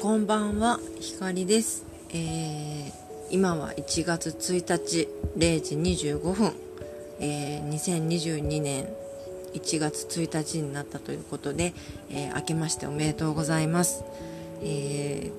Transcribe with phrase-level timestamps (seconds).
[0.00, 1.84] こんばんは、ひかりです。
[2.08, 2.92] えー、
[3.30, 6.54] 今は1月1日0時25分、
[7.20, 8.88] えー、2022年
[9.52, 11.74] 1月1日になったということで、
[12.08, 14.02] えー、明けましておめでとうございます。
[14.62, 15.30] え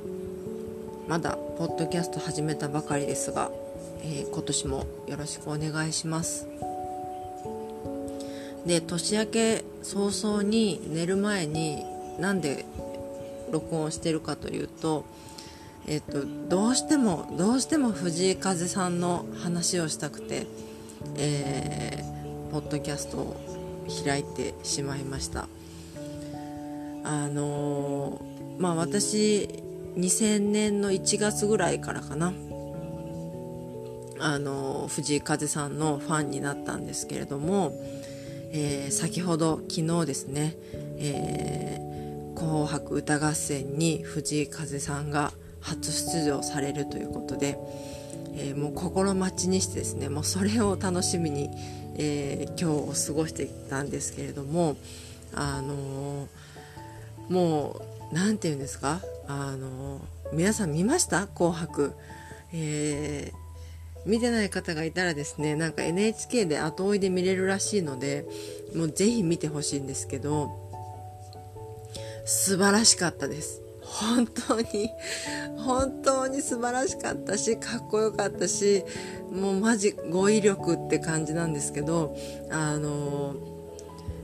[1.07, 3.49] ー、まだポッドキャスト始めたばかりですが、
[4.03, 6.47] え、今年もよろしくお願いします。
[8.67, 11.83] で年明け早々に寝る前に
[12.19, 12.65] なんで
[13.51, 15.05] 録音してるかというと、
[15.87, 20.45] えっと、どうしてもどうしても藤井風さんの話をしたくて、
[21.17, 23.35] えー、ポッドキャストを
[24.05, 25.47] 開いてしまいました。
[27.03, 29.49] あのー、まあ私
[29.97, 32.31] 2000年の1月ぐらいからかな
[34.19, 37.73] あの藤井風さんのファンになったんですけれども、
[38.51, 40.55] えー、先ほど昨日ですね、
[40.99, 41.90] えー
[42.41, 47.59] 紅白歌合戦に藤井風さんが初出場されるということで、
[48.35, 51.51] えー、もう心待ちにしてですねもうそれを楽しみに、
[51.97, 54.75] えー、今日を過ごしてきたんですけれども
[55.35, 57.79] あのー、も
[58.11, 59.01] う何て言うんですか？
[59.27, 60.01] あの
[60.33, 61.27] 皆さん見ました？
[61.27, 61.93] 紅白、
[62.53, 63.31] え
[64.05, 68.25] 見てない方がいたらですねなんか NHK で後追いで見れるらしいので
[68.75, 70.60] もうぜひ見てほしいんですけど
[72.25, 73.61] 素晴らしかったです。
[73.91, 74.89] 本当に
[75.57, 78.83] 本当に素晴らしかったしかっこよかったし
[79.31, 82.15] もうマジ語彙力って感じなんですけど
[82.49, 83.35] あの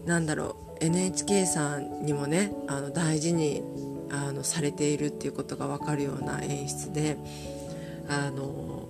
[0.06, 3.62] なんだろう NHK さんにもねあの大事に
[4.10, 7.18] あのされているっていうことが分かるような演出で
[8.08, 8.88] あの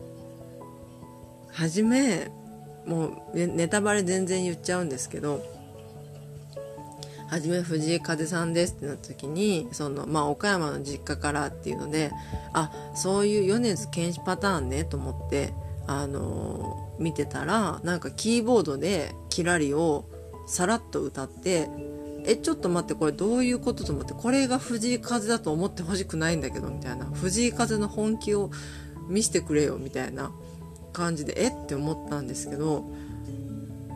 [1.52, 2.30] 初め
[2.86, 5.57] もうネタバレ全然言っちゃうんですけど
[7.28, 12.12] はじめ藤井風さんですってなった時にその、まあ、岡山の実家からっていうので
[12.54, 15.54] あそういう米津玄師パターンねと思って
[15.88, 20.06] あのー、見てたらなんかキーボードで「キラリ」を
[20.48, 21.70] さらっと歌って
[22.26, 28.52] えちょっと待ってこれどういうことと思ってこれが藤井風だと思ってほしくないんだけどみたいな藤井風の本気を
[29.08, 30.32] 見せてくれよみたいな
[30.92, 31.48] 感じでえ？
[31.48, 32.90] って思ったんですけど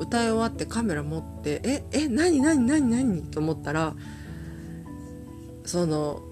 [0.01, 3.21] 歌い終わってカメラ持ってええ何何何何？
[3.21, 3.93] と思ったら
[5.63, 6.23] その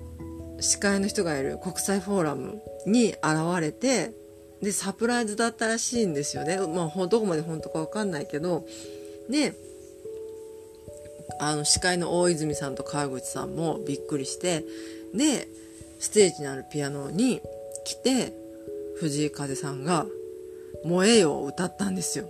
[0.59, 3.18] 司会の人がいる国際フォーラムに現
[3.62, 4.12] れて
[4.62, 8.66] でサプライズだったらしいんですよね、まあ、どこまで本当か分かんないけど。
[9.29, 9.53] で
[11.40, 14.66] あの司会の大泉さんと川口さんもびっくりして
[15.13, 15.47] で
[16.00, 17.40] ステージにあるピアノに
[17.85, 18.34] 来て
[19.00, 20.08] 藤井風さんが
[20.84, 22.29] 「燃えよ」を歌ったんですよ。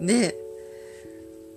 [0.00, 0.34] で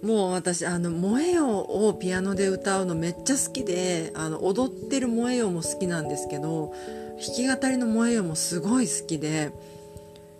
[0.03, 6.73] もう私あの「燃えよ」をピアノで歌うのめっちゃ好きであの踊ってる「燃えよ」も好きなんですけど
[7.17, 9.51] 弾き語りの「燃えよ」もすごい好きで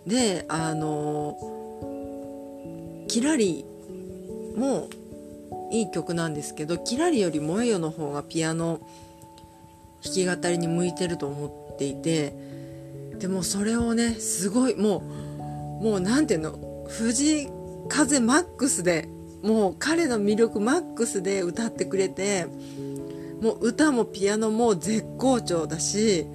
[0.06, 1.38] であの
[3.08, 3.64] 「キラリ」
[4.54, 4.88] も
[5.72, 8.80] いい曲なんですけど「キラリ」より「燃えよ」の方がピアノ
[10.04, 12.34] 弾き語りに向いてると思っていて
[13.18, 15.02] でもそれをねすごいも
[15.80, 19.08] うもう何ていうの藤井風マックスで
[19.42, 22.46] もう彼の魅力マックスで歌ってくれて
[23.40, 26.26] もう歌もピアノも絶好調だし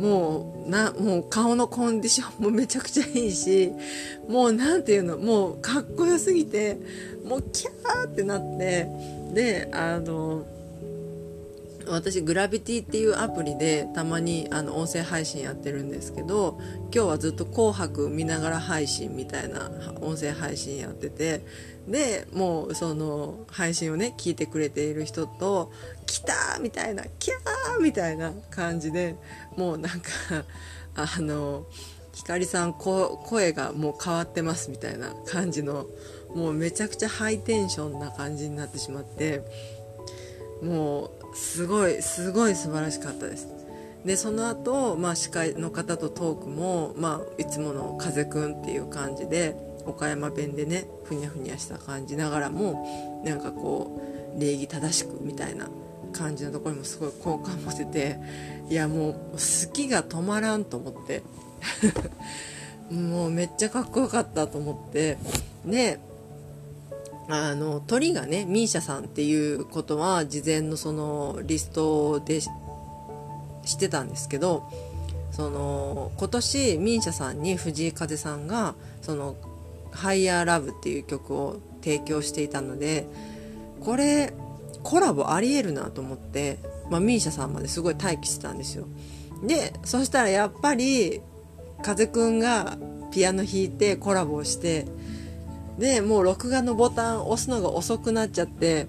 [0.00, 3.72] もうなもう顔のコンディションもめちゃくちゃいいし
[4.28, 6.78] もう何て言うのもうかっこよすぎて
[7.24, 8.86] もうキャーってなって
[9.32, 10.44] であの
[11.90, 16.58] 私グラビティっていうアプリでたまにあの音声配信やってるんですけど
[16.94, 21.42] 今日はずっと「紅白」見ながら配信みたいな音声配信やってて
[21.86, 25.72] でもうその配信をね聞いてくれている人と
[26.06, 29.16] 「来た!」みたいな「キャー!」みたいな感じで
[29.56, 30.10] もうなんか
[30.94, 31.66] あの
[32.14, 35.86] 光さん声がもう変わってますみたいな感じの
[36.34, 39.42] もうめちゃくちゃハイテンションな感じになってしまって
[40.62, 43.48] もうすごいすごい素晴らしかったです。
[44.04, 49.56] でその後、まあ司会の方とトークも、まあ、いつもの風くんっていう感じで
[49.86, 54.00] 岡山弁でねふにゃふにゃした感じながらもなんかこ
[54.36, 55.68] う礼儀正しくみたいな
[56.12, 58.18] 感じのところにもすごい好感持てて
[58.68, 61.22] いやもう好きが止まらんと思って。
[62.90, 65.18] もうめっちゃかっこよかったと思って。
[65.66, 66.00] で
[67.28, 72.50] あの鳥がね misia さんっていうことは事前のそのリストでし
[73.78, 74.70] てたんですけど
[75.30, 79.36] その今年 misia さんに藤井風さんがその
[79.92, 83.06] 「ハイヤーラブっていう曲を提供していたので
[83.80, 84.32] これ
[84.82, 86.58] コラボありえるなと思って
[86.90, 88.86] まあ、ミーシャさんまですごい待機してたんですよ。
[89.42, 91.20] でそしたらやっぱり
[91.82, 92.76] 風くんが
[93.12, 94.86] ピアノ弾いてコラボをして
[95.78, 98.86] でもう録画のボタン押すのが遅くなっちゃって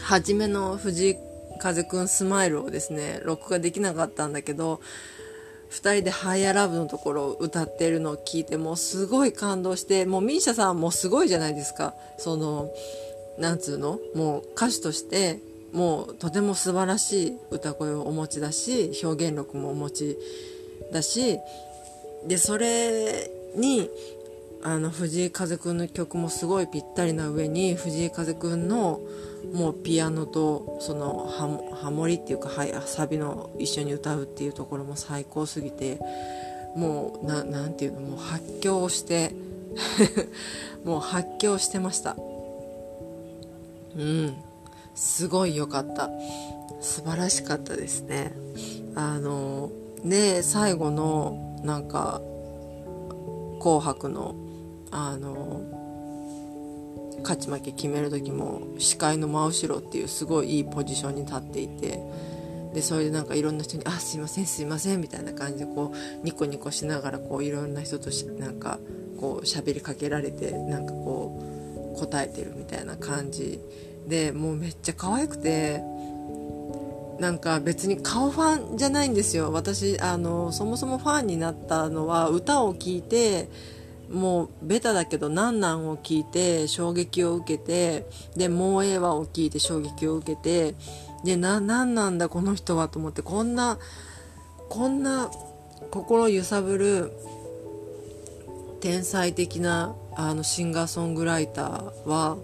[0.00, 1.16] 初めの藤井
[1.60, 4.80] 風くんスマイルをですね録画できなかったんだけど
[5.70, 11.94] 2人で「ハイアラブ」のところを歌ってるのを聞いてもうすごい感動してもう misia さんもすごいじゃないですか。
[12.18, 12.70] その
[13.38, 13.98] なんつうの？
[14.14, 15.38] もう歌手として
[15.72, 20.18] もうとても素晴らしい歌声をお持ちだし表現力もお持ち
[20.92, 21.38] だし
[22.26, 23.88] でそれに
[24.64, 29.00] あの藤井風くんの曲もすごいぴったりな上に藤井風くんの
[29.52, 31.26] もうピアノとその
[31.74, 35.98] ハモリっていうかはサビの一緒に歌うっていうところも最高すぎて
[36.76, 39.34] もうななんていうのもう発狂して
[40.84, 42.16] もう発狂してました。
[43.96, 44.34] うん。
[44.94, 46.10] すごい良かった。
[46.80, 48.32] 素晴らしかったですね。
[48.94, 49.70] あの
[50.04, 52.20] で最後のなんか
[53.60, 54.34] 「紅白の」
[54.92, 55.62] あの
[57.22, 62.00] 勝ち負け決める時も視界の真後ろっていうすごいいいポジションに立っていて
[62.74, 68.78] でそれでなんかいろんな人に「あすいませんすいません」みたいな感じでこうニコニコしながらこういろんな人としなんか
[69.20, 73.60] こう喋りかけられてなんかこう答えてるみたいな感じ
[74.08, 75.82] でもうめっちゃ可愛くて
[77.18, 79.52] なんか別に顔ファンじゃないんですよ。
[79.52, 83.48] 私あのそもそもファンになったのは歌を聴いて
[84.10, 88.06] もうベタだけど「なんなん」を聞いて衝撃を受けて
[88.36, 90.74] でもうええわを聞いて衝撃を受けて
[91.24, 93.78] でななんなんだこの人はと思ってこんな
[94.68, 95.30] こんな
[95.90, 97.12] 心揺さぶる
[98.80, 102.36] 天才的なあのシンガーソングライターは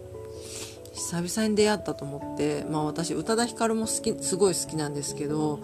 [0.93, 5.61] 久々に出会ったと思って、まあ、私宇多田ヒカルも好きすごい好きなんですけど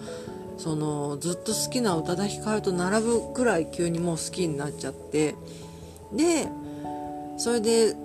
[0.57, 5.35] そのずっと好きな宇多田ヒカルと並ぶくらい急にもう好きになっちゃって
[6.15, 6.47] で
[7.37, 7.95] それで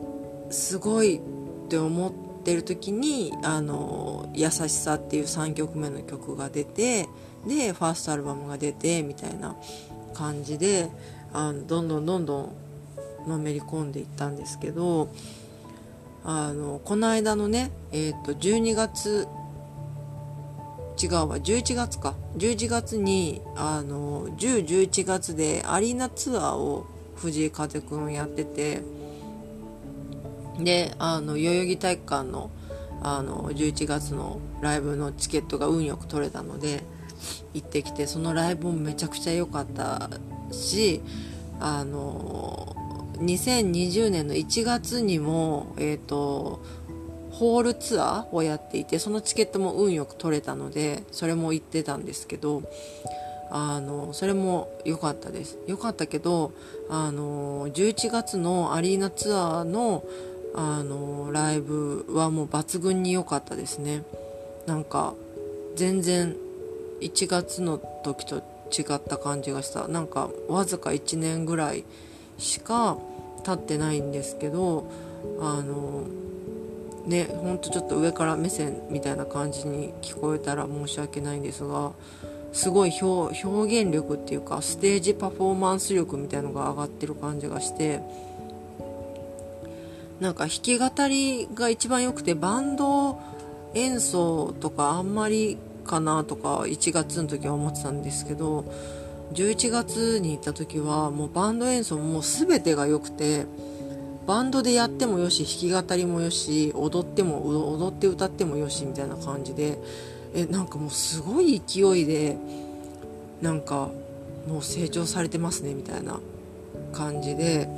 [0.50, 1.20] すごいっ
[1.68, 7.08] て思ってる時に「あの優しさ」っていう3曲目の曲が出て
[7.46, 9.56] でファーストアルバムが出てみたいな
[10.14, 10.90] 感じで
[11.32, 12.50] あのどんどんどんどん
[13.26, 15.08] のめり込んでいったんですけど
[16.24, 19.26] あのこの間のね、えーと、12月
[21.02, 22.14] 違うわ11月か。
[22.36, 26.86] 11月にあの1011月でアリーナツアーを
[27.20, 28.82] 藤井風くんやってて
[30.58, 32.50] であの代々木体育館の
[33.02, 36.82] あの11月のライブのチケットが運よく取れたので
[37.54, 40.10] 行ってきてそのライブもめちゃくちゃ良かった
[40.52, 41.00] し
[41.60, 42.76] あの
[43.20, 46.62] 2020年の1月にも、えーと、
[47.30, 52.62] ホールツアーをやっていてそのチケットも運よく取れたのでそれも行ってたんですけど
[53.50, 55.58] あのそれも良かったです。
[55.66, 56.52] 良かったけど
[56.88, 60.04] あの11月のアリーナツアーの
[60.54, 64.02] あのライブはもう抜群に良かったですね。
[64.66, 65.14] なんか
[65.76, 66.36] 全然
[67.00, 69.88] 1月の時と違った感じがした。
[69.88, 71.84] なんかわずか1年ぐらい
[72.38, 72.98] しか
[73.44, 74.90] 経ってないんですけど
[75.40, 76.04] あの
[77.06, 81.92] ねほんとちょっと上から目線みたいな感じに聞こえたら申し訳ないんですが
[82.52, 83.32] すごい表
[83.82, 88.00] 現力っていうかステージパフォーマンス力みたいのが上がってる感じがして
[90.20, 93.18] なんか弾き語りが一番良くてバンド
[93.74, 98.64] 演奏とかあんまりかなとか1月の時は思ってたんですけど
[99.32, 103.46] 11月に行った時はもうバンド演奏も全てが良くて
[104.26, 109.78] バンドでやってもよし弾き語りもよし踊っても踊って歌ってもよしみたいな感じで
[110.34, 112.36] えなんかもうすごい勢いで
[113.42, 113.90] なんか
[114.46, 116.20] もう成長されてますねみたいな
[116.92, 117.68] 感じで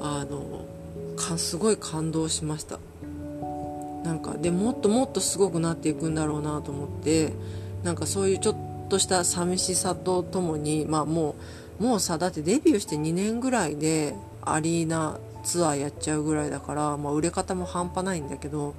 [0.00, 0.64] あの
[1.16, 2.78] かすごい感動しました。
[4.04, 7.32] なんかでもっともっとすごくなっていくんだろうなと思って
[7.82, 8.56] なんかそういうちょっ
[8.90, 11.34] とした寂しさとともにまあも
[11.80, 18.74] うもうさだってデビューして2年ぐらいでアリーナツアーやっちゃうぐらいだから、まあ、売れ方も半端ないんだけど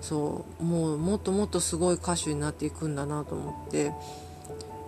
[0.00, 3.92] そうもうもっともっとすごい歌手になっていくんだなと思って、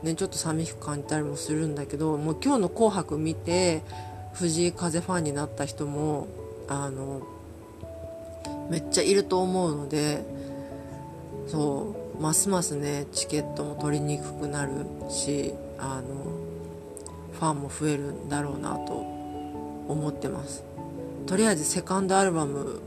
[0.02, 3.82] ね、ちょっと寂しく感じたりもするんだけどもう今日の「紅白」見て
[4.34, 6.28] 藤井風ファンになった人も
[6.68, 7.22] あの
[8.70, 10.24] めっちゃいると思うので
[11.46, 14.72] そうますますねチケットも取りにくくなる
[15.08, 16.48] しあの
[17.32, 18.92] ファンも増えるんだろうなと
[19.88, 20.64] 思ってます。
[21.26, 22.80] とりあえずセカンドアルバム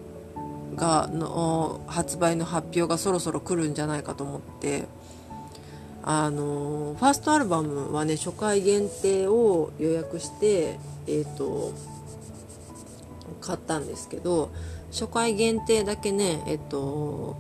[0.76, 4.86] がの発売の発表がそろそろ来るんじゃないかと思って。
[6.04, 11.74] あのファーストアルバムはね初回限定を予約してえっ、ー、と
[13.40, 14.52] 買ったんですけど
[14.92, 17.38] 初回限定だけねえっ、ー、と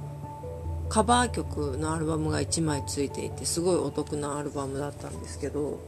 [0.90, 5.80] カバー曲のアルバムが1枚ついていてすごいお得なアルバムだったんですけど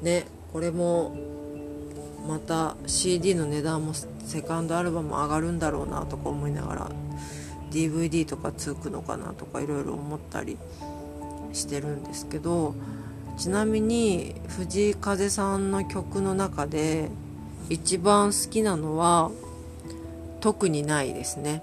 [0.00, 1.14] ねこれも
[2.26, 6.90] また CD の値段もセカンドアルバム上がるんだろうなとか思いながら
[7.70, 10.58] DVD とかつくのかなとかいろいろ思ったり
[11.52, 12.74] してるんですけど
[13.38, 17.08] ちなみに藤井風さんの曲の中で
[17.68, 19.30] 一番好きなのは
[20.40, 21.62] 特にないですね。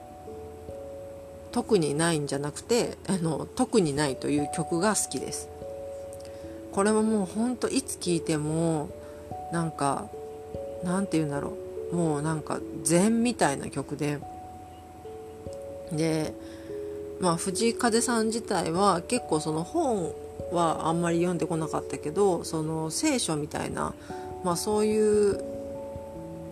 [1.52, 5.50] 特にないんじゃなくてあの特にないという曲が好きです。
[6.72, 8.90] これはもうほんといつ聴いても
[9.52, 10.08] なんか
[10.84, 11.54] なんて言うんだろ
[11.92, 11.96] う。
[11.96, 14.20] もうなんか禅みたいな曲で。
[15.92, 16.34] で
[17.20, 20.14] まあ藤井風さん自体は結構その本
[20.52, 23.94] はあんまり読んでこなかったけどその聖書みたいな、
[24.44, 25.38] まあ、そういう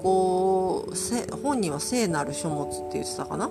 [0.02, 3.50] こう本には聖なる書物って言ってたかな？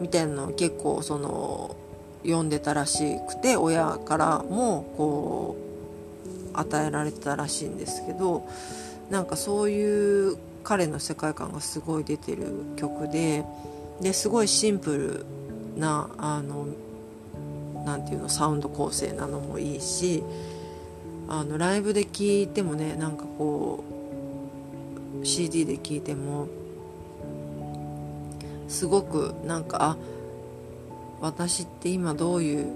[0.00, 1.76] みたいなのを結構その
[2.22, 5.56] 読んでたらしくて親からもこ
[6.54, 8.46] う与えられてたらしいんですけど
[9.10, 12.46] なんかそういう彼の世界観がすごい出てる
[12.76, 13.44] 曲で
[14.00, 15.24] ですごいシンプ
[15.76, 16.66] ルなあの
[17.84, 20.22] なていうのサウンド構成なのもいいし
[21.28, 23.84] あのライブで聴いてもねなんかこ
[25.22, 26.48] う CD で聴いても
[28.68, 29.96] すごくなんかあ
[31.20, 32.66] 私って今どういう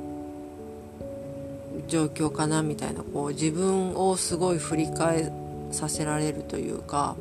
[1.89, 5.33] 状況かなみたいなこう自分をすごい振り返
[5.73, 7.17] させられるというか、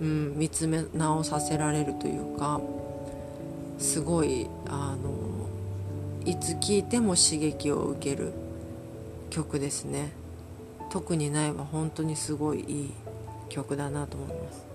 [0.00, 2.60] うん、見つめ直させられるというか
[3.78, 5.48] すごいあの
[6.24, 8.32] いつ聴いても刺激を受ける
[9.30, 10.12] 曲ですね。
[10.90, 12.92] 特にないは本当にすごいいい
[13.48, 14.72] 曲だなと思います。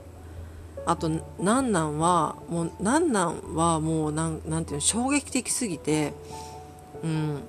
[0.88, 1.10] あと
[1.40, 6.14] 「なんなん」はもう「なんなん」はもうなんなんていうの衝撃的すぎて
[7.04, 7.40] うん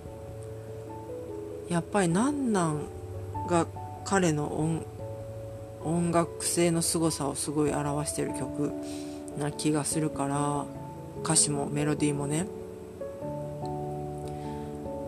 [1.69, 2.83] やっぱり「なんなん」
[3.49, 3.67] が
[4.05, 4.85] 彼の音
[5.85, 8.73] 音楽性の凄さをすごい表してる曲
[9.39, 10.65] な気がするから
[11.23, 12.47] 歌詞もメロディーもね。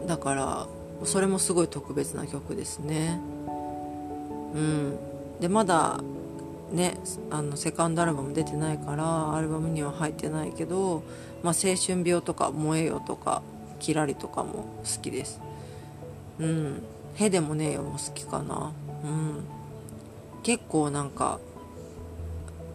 [0.06, 0.66] だから
[1.04, 3.20] それもすごい特別な曲ですね。
[4.54, 4.98] うん。
[5.40, 6.00] でまだ
[6.72, 6.98] ね
[7.30, 11.02] あのセカンドアルバム出てないからアルバムには入ってないけど
[11.42, 13.42] 「まあ、青春病」とか「燃えよ」とか
[13.80, 15.40] 「キラリ」とかも好きです。
[16.38, 16.82] うん
[17.16, 18.72] 「へでもねえよ」も好きかな。
[19.04, 19.59] うん。
[20.42, 21.38] 結構なんか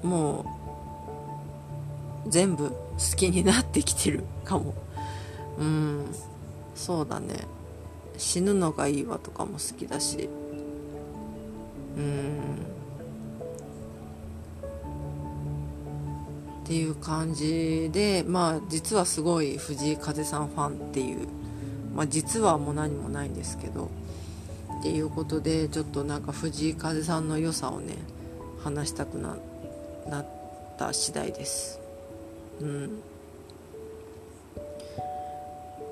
[0.03, 0.45] も
[2.25, 2.75] う全部好
[3.15, 4.73] きになってきてるかも。
[5.59, 6.05] うん
[6.75, 7.35] そうだね。
[8.17, 10.29] 死ぬのがいいわとかも好きだし。
[11.97, 12.39] うん。
[16.63, 21.27] っていう感じでまあ実はすごい藤井風さんファンっていう。
[21.95, 23.89] まあ実はもう何もないんですけど。
[24.79, 27.95] っていうことでちょっとなんか藤井風さんの良さをね
[28.63, 29.37] 話したくな
[30.07, 30.25] なっ
[30.77, 31.79] た次第です。
[32.61, 33.01] うん。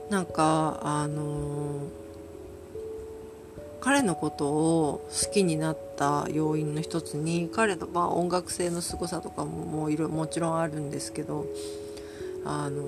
[0.10, 1.90] なんかあのー、
[3.82, 11.48] 彼のことを好きになった要因の一つに彼の、まあ、音楽性の凄さとかももういろもちろんあるんですけど
[12.46, 12.84] あの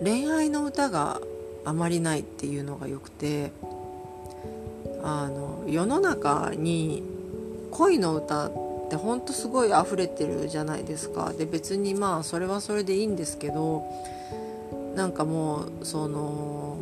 [0.00, 1.20] ー、恋愛の歌が
[1.64, 3.52] あまりないっていうのがよくて
[5.02, 7.02] あの世の中に
[7.70, 8.50] 恋の歌っ
[8.90, 13.84] てほんとすごい溢れてるじゃないですかで別にまあそれはそれでいいんですけど
[14.94, 16.76] なんかもうその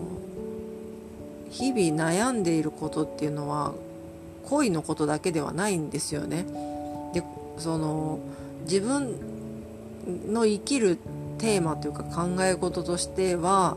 [1.51, 3.75] 日々悩んでいることっていうのは
[4.45, 6.47] 恋のことだけではないんですよね。
[7.13, 7.23] で
[7.59, 8.21] その
[8.63, 9.17] 自分
[10.29, 10.99] の生きる
[11.39, 13.77] テーマというか考え事としては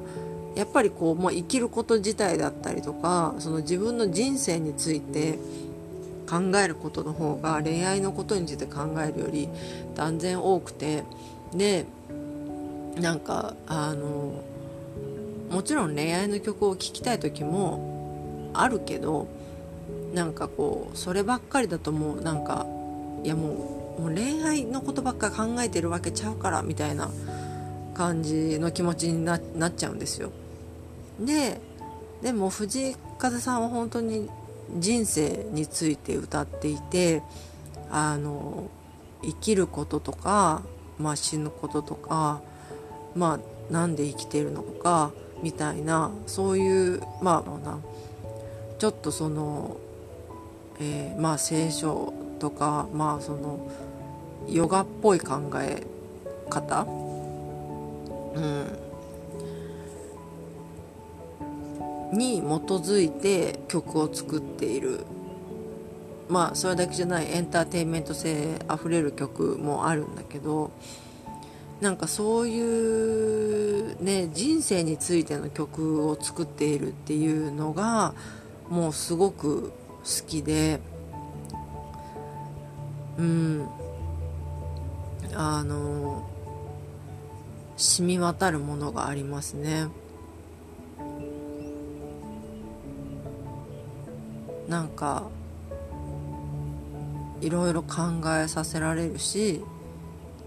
[0.55, 5.37] やっぱりこう、まあ、生きること自体だったりとかその自分の人生について
[6.29, 9.49] 考えることの方が恋愛のことについて考えるより
[9.95, 11.03] 断然多くて
[11.53, 11.85] で
[12.99, 14.43] なんかあの
[15.49, 19.27] もちろん恋愛の曲を聴きたい時もあるけど
[20.13, 22.65] なんかこうそればっかりだともうなんか
[23.23, 27.11] いやもうもう恋愛のことばっか考えてるわけちゃうからみたいな
[27.99, 29.41] 感じの気持ちになっ
[29.75, 30.31] ちゃうんですよ。
[31.19, 31.59] で
[32.21, 34.29] でも藤井風さんは本当に
[34.77, 37.21] 人生について歌っていて
[37.91, 38.69] あの
[39.21, 40.61] 生きることとか
[40.99, 42.41] まあ、死ぬこととか、
[43.15, 43.39] ま
[43.69, 47.77] あ、なんで生きてるのかみたいなそういうまあ
[48.77, 49.77] ちょっとその、
[50.79, 53.71] えー、まあ聖書とかまあその
[54.49, 55.83] ヨガっぽい考え
[56.49, 56.85] 方、
[58.33, 58.39] う
[62.15, 65.05] ん、に基づいて曲を作っている。
[66.27, 70.69] まあそれだけじゃないエンターテインメント性あふれる曲もあるんだけど
[71.81, 78.13] なんかそういうね人生についての曲を作っているっていうのが
[78.69, 79.71] もうすごく
[80.03, 80.79] 好きで
[83.17, 83.67] うん。
[85.35, 86.27] あの
[87.79, 89.87] 染み渡るものがありますね。
[94.67, 95.29] なんか
[97.41, 99.61] いろいろ考えさせられるし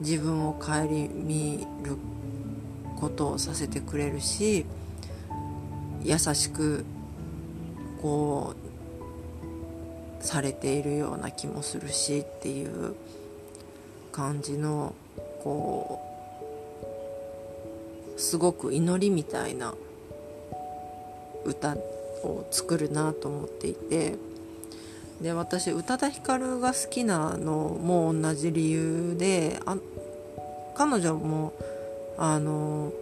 [0.01, 1.97] 自分を顧みる
[3.01, 4.67] ことをさせてくれるし
[6.05, 6.85] 優しく
[8.03, 8.55] こ
[10.21, 12.95] うされているような気もするしっていう
[14.13, 14.95] 感じの
[15.43, 16.12] こう
[18.23, 19.75] すごく祈りみたいな
[21.45, 21.75] 歌
[22.23, 24.15] を作るなと思っていて
[25.21, 27.53] で私宇多田ヒカルが好きなの
[27.83, 29.77] も同じ理由であ
[30.77, 31.53] 彼女も
[32.17, 32.93] あの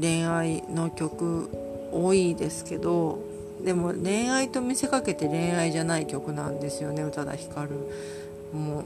[0.00, 1.48] 恋愛の曲
[1.92, 3.20] 多いですけど
[3.64, 7.70] でも恋愛と見せかけて恋愛じゃない曲なんですよね宇多田ヒカル
[8.52, 8.84] も。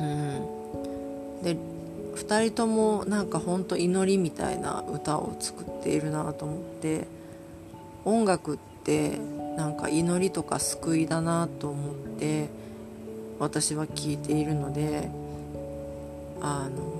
[0.00, 1.42] うん。
[1.42, 1.75] で
[2.26, 7.06] 2人ともなんかほんと祈りみたいな歌を作っているなと思って
[8.04, 9.18] 音楽って
[9.56, 12.48] なんか祈りとか救いだなと思って
[13.38, 15.08] 私は聞いているので
[16.40, 16.96] あの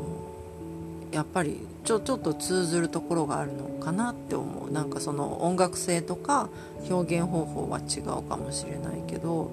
[1.12, 4.70] やっぱりちょちょっと通ずるところがあるのかなって思う。
[4.70, 6.48] なんかその音楽性とか
[6.90, 9.50] 表現方法は違うかもしれないけど、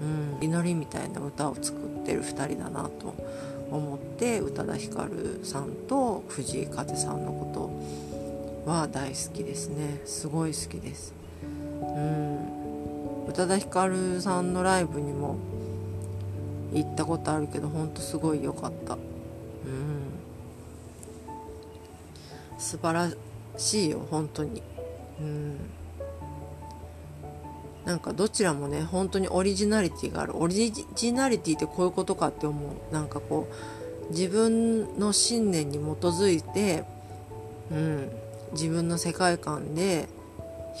[0.00, 3.14] うん、祈りみたいな歌を作ってる2人だなと
[3.76, 7.50] 思って宇多田ヒカルさんと藤井風さんのこ
[8.64, 10.00] とは大好きですね。
[10.04, 11.14] すごい好きです。
[11.42, 13.26] うん。
[13.28, 15.36] 宇多田ヒカルさんのライブにも
[16.74, 18.94] 行ったことあるけどほんとすごい良かった。
[18.94, 19.00] うん。
[22.58, 23.10] 素晴ら
[23.56, 24.62] しいよ本当に。
[25.20, 25.56] うん。
[27.84, 30.36] なんかどちらもね本当にオリジナリティがある。
[30.36, 32.58] オリジナリティってこういうことかって思
[32.90, 32.94] う。
[32.94, 33.48] なんかこ
[34.08, 36.84] う自分の信念に基づいて、
[37.70, 38.10] うん、
[38.52, 40.08] 自分の世界観で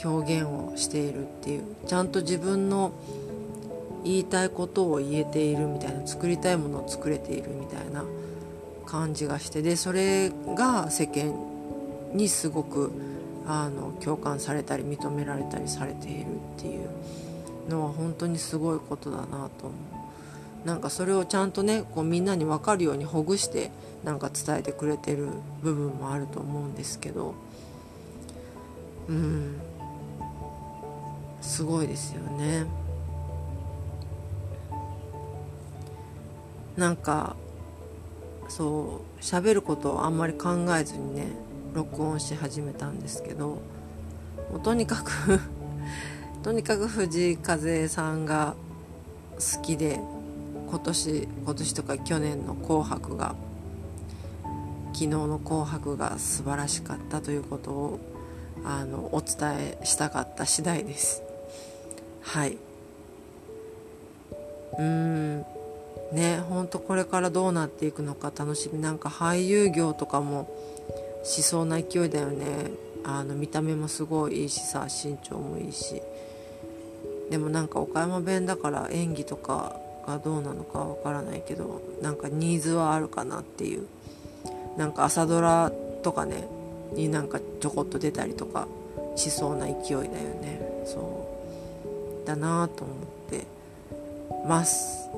[0.04, 1.62] 表現をしているっていう。
[1.86, 2.92] ちゃんと自分の
[4.04, 8.04] 言いたいことを言えているみたいな作りたいものを作れているみたいな
[8.86, 9.62] 感じがして。
[9.62, 11.34] でそれが世間
[12.12, 12.92] にすごく
[13.54, 16.88] あの共感されたり認められたりされているっていう
[17.68, 19.70] のは本当にすごいことだなと思
[20.64, 20.66] う。
[20.66, 23.70] なんかそれをちゃんとねこうみんなに分かるようにほぐして
[24.04, 25.28] なんか伝えてくれてる
[25.62, 27.34] 部分もあると思うんですけど。
[29.08, 29.60] うん。
[31.42, 32.64] すごいですよね。
[36.76, 37.36] なんか
[38.48, 41.26] そう喋ることをあんまり考えずにね
[41.74, 43.58] 録音し始めたんですけど
[44.50, 45.40] もうとにかく
[46.42, 48.54] とにかく藤井風さんが
[49.34, 50.00] 好きで
[50.68, 53.34] 今年今年とか去年の「紅白」が
[54.92, 57.98] 昨日の「紅白」が素晴らしかったということを
[58.64, 61.22] あのお伝えしたかった次第です。
[62.20, 62.56] はい。
[64.78, 65.44] うん。
[66.12, 68.80] ねほんとこれからどうなっていくのか楽しみ。
[68.80, 70.48] なんか俳優業とかも
[71.22, 72.70] しそうな勢いだよね。
[73.04, 76.02] あの見た目もすごいいいしさ身長もいいし。
[77.30, 83.86] でもなんか岡山弁だから演技とかがどうなのかわからないけどなんかニーズはあるかなっていう。
[84.76, 85.70] なんか朝ドラ
[86.02, 86.48] とかね
[86.94, 88.66] になんかちょこっと出たりとか
[89.16, 90.60] しそうな勢いだよね。
[90.86, 91.28] そ
[92.24, 92.26] う。
[92.26, 93.12] だなと思って。
[94.46, 95.08] ます。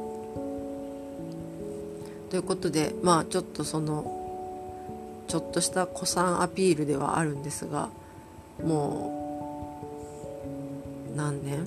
[2.30, 4.23] ということでまあちょっとその
[5.34, 7.88] ちょっとした古参アピールではあるんですが
[8.64, 9.10] も
[11.12, 11.66] う何年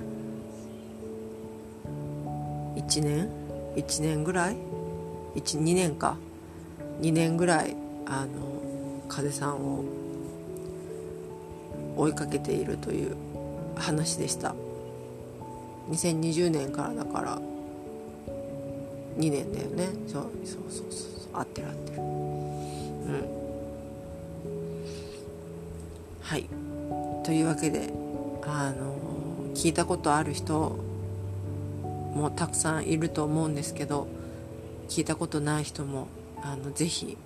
[2.78, 3.30] ?1 年
[3.76, 4.56] ?1 年ぐらい
[5.36, 6.16] ?2 年か
[7.02, 7.76] ？2年ぐらい
[8.06, 8.28] あの
[9.10, 9.84] 風さんを
[11.98, 13.18] 追いかけているという
[13.76, 14.56] 話でした
[15.90, 17.38] 2020年からだから
[19.18, 22.04] 2年だよねそうそうそうそう合ってる合ってるう
[23.34, 23.37] ん
[26.28, 26.50] はい。
[27.24, 27.90] というわけで
[28.44, 28.98] あの
[29.56, 30.78] 聞いたことある人
[32.14, 34.10] もたくさんいると思うんですけど
[34.90, 36.10] 聞いたことない人も
[36.44, 37.18] あのぜひ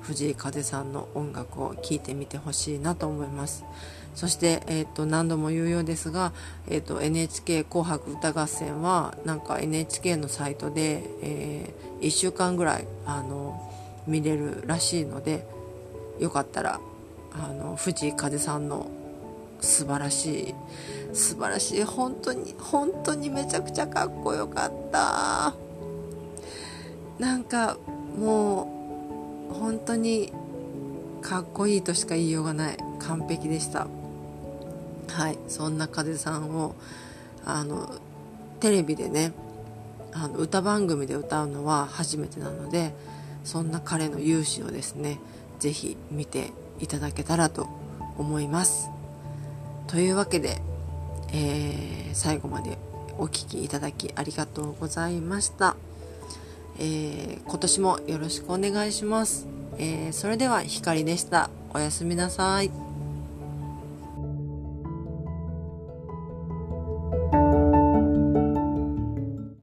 [0.00, 3.64] 藤井風さんの音楽を聴いてみてほしいなと思います。
[4.16, 6.32] そして、えーと、何度も言うようですが、
[6.66, 13.72] えーと、NHK 紅白歌合戦はなんか NHK のサイトで、えー、1週間ぐらいあの
[14.08, 15.46] 見れるらしいので
[16.18, 16.80] よかったら
[17.32, 18.90] あの藤井風さんの
[19.60, 20.54] 素晴らしい
[21.12, 25.54] 素晴らしい本当に本当にめちゃくちゃかっこよかった。
[27.18, 27.76] なんか
[28.16, 30.32] もう本当に
[31.20, 32.78] かっこいいとしか言いようがない。
[33.00, 33.86] 完璧でした。
[35.08, 36.74] はいそんな風さんを
[37.44, 37.94] あの
[38.60, 39.32] テレビでね
[40.12, 42.92] あの歌番組で歌うのは初めてなので
[43.44, 45.18] そんな彼の勇姿をですね
[45.58, 47.68] 是非見ていただけたらと
[48.16, 48.90] 思います。
[49.86, 50.60] というわけで、
[51.32, 52.78] えー、最後まで
[53.18, 55.76] お聴きいただきありがとうございました、
[56.78, 59.46] えー、今年もよろしくお願いします、
[59.78, 61.50] えー、それでは光でした。
[61.74, 62.87] おやすみなさい。